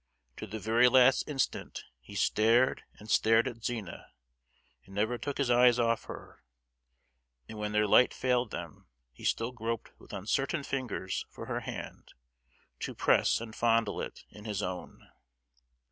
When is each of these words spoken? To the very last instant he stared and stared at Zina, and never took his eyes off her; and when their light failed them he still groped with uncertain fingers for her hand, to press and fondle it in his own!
To 0.37 0.47
the 0.47 0.57
very 0.57 0.89
last 0.89 1.27
instant 1.29 1.83
he 1.99 2.15
stared 2.15 2.81
and 2.97 3.07
stared 3.07 3.47
at 3.47 3.63
Zina, 3.63 4.07
and 4.83 4.95
never 4.95 5.19
took 5.19 5.37
his 5.37 5.51
eyes 5.51 5.77
off 5.77 6.05
her; 6.05 6.41
and 7.47 7.59
when 7.59 7.71
their 7.71 7.85
light 7.85 8.11
failed 8.11 8.49
them 8.49 8.87
he 9.11 9.23
still 9.23 9.51
groped 9.51 9.91
with 9.99 10.11
uncertain 10.11 10.63
fingers 10.63 11.27
for 11.29 11.45
her 11.45 11.59
hand, 11.59 12.15
to 12.79 12.95
press 12.95 13.39
and 13.39 13.55
fondle 13.55 14.01
it 14.01 14.25
in 14.31 14.45
his 14.45 14.63
own! 14.63 15.07